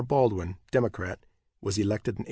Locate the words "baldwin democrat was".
0.03-1.77